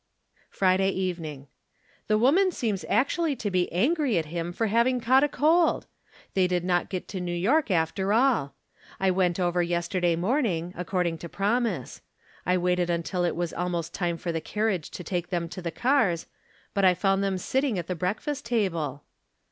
Friday 0.49 0.89
Evening.— 0.89 1.45
The 2.07 2.17
woman 2.17 2.51
seems 2.51 2.83
actually 2.89 3.35
to 3.35 3.51
be 3.51 3.71
angry 3.71 4.17
at 4.17 4.25
him 4.33 4.51
for 4.51 4.65
having 4.65 4.99
caught 4.99 5.23
a 5.23 5.29
cold! 5.29 5.85
They 6.33 6.47
did 6.47 6.63
not 6.63 6.89
get 6.89 7.07
to 7.09 7.21
New 7.21 7.35
York, 7.35 7.69
after 7.69 8.11
all. 8.11 8.55
I 8.99 9.11
went 9.11 9.39
over 9.39 9.63
3'esterday 9.63 10.17
morning, 10.17 10.73
according 10.75 11.19
to 11.19 11.29
promise. 11.29 12.01
I 12.47 12.57
waited 12.57 12.89
until 12.89 13.23
it 13.23 13.35
was 13.35 13.53
almost 13.53 13.93
time 13.93 14.17
for 14.17 14.31
the 14.31 14.41
carriage 14.41 14.89
to 14.89 15.03
take 15.03 15.29
them 15.29 15.47
to 15.49 15.61
the 15.61 15.69
cars, 15.69 16.25
but 16.73 16.83
I 16.83 16.95
found 16.95 17.23
them 17.23 17.37
sit 17.37 17.61
ting 17.61 17.77
at 17.77 17.85
the 17.85 17.95
brealifast 17.95 18.43
table. 18.43 19.03